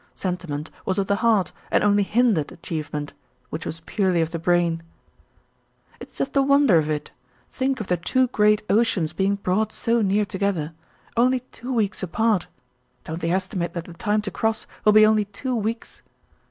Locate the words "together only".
10.25-11.41